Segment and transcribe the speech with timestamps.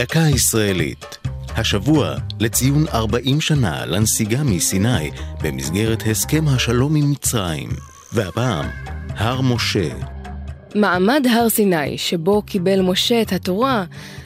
[0.00, 1.18] דקה ישראלית.
[1.56, 5.10] השבוע לציון 40 שנה לנסיגה מסיני
[5.42, 7.68] במסגרת הסכם השלום עם מצרים.
[8.12, 8.64] והפעם,
[9.08, 9.88] הר משה.
[10.74, 13.84] מעמד הר סיני, שבו קיבל משה את התורה,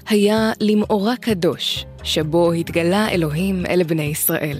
[0.09, 4.59] היה למאורע קדוש, שבו התגלה אלוהים אל בני ישראל.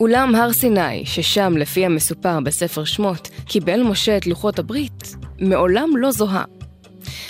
[0.00, 6.10] אולם הר סיני, ששם לפי המסופר בספר שמות, קיבל משה את לוחות הברית, מעולם לא
[6.10, 6.44] זוהה.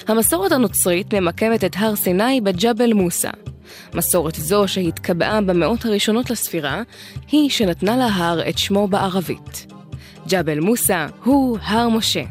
[0.09, 3.31] המסורת הנוצרית ממקמת את הר סיני בג'בל מוסא.
[3.95, 6.83] מסורת זו, שהתקבעה במאות הראשונות לספירה,
[7.33, 9.67] היא שנתנה להר את שמו בערבית.
[10.29, 12.23] ג'בל מוסא הוא הר משה.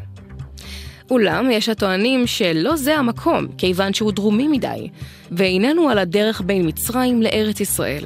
[1.10, 4.88] אולם יש הטוענים שלא זה המקום, כיוון שהוא דרומי מדי,
[5.32, 8.04] ואיננו על הדרך בין מצרים לארץ ישראל.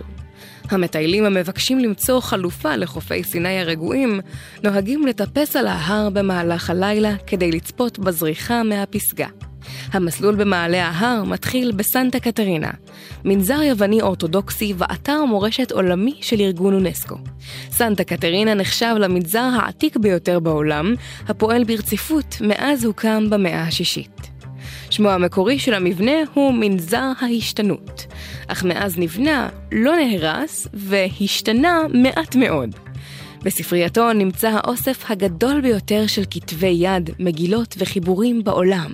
[0.70, 4.20] המטיילים המבקשים למצוא חלופה לחופי סיני הרגועים,
[4.64, 9.48] נוהגים לטפס על ההר במהלך הלילה כדי לצפות בזריחה מהפסגה.
[9.92, 12.70] המסלול במעלה ההר מתחיל בסנטה קטרינה,
[13.24, 17.16] מנזר יווני אורתודוקסי ואתר מורשת עולמי של ארגון אונסקו.
[17.70, 20.95] סנטה קטרינה נחשב למנזר העתיק ביותר בעולם,
[21.28, 24.28] הפועל ברציפות מאז הוקם במאה השישית.
[24.90, 28.06] שמו המקורי של המבנה הוא מנזר ההשתנות,
[28.46, 32.71] אך מאז נבנה, לא נהרס והשתנה מעט מאוד.
[33.43, 38.93] בספרייתו נמצא האוסף הגדול ביותר של כתבי יד, מגילות וחיבורים בעולם.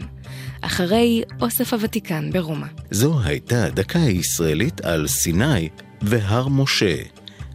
[0.66, 2.66] אחרי אוסף הוותיקן ברומא.
[2.90, 5.68] זו הייתה דקה ישראלית על סיני
[6.02, 6.96] והר משה.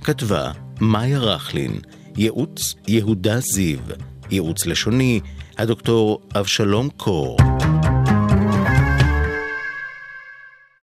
[0.04, 0.52] כתבה
[0.82, 1.80] מאיה רכלין,
[2.18, 3.80] ייעוץ יהודה זיו,
[4.32, 5.20] ייעוץ לשוני
[5.58, 7.38] הדוקטור אבשלום קור.